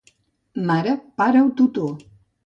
Mare, 0.69 0.95
pare 1.23 1.43
o 1.49 1.51
tutor. 1.59 1.93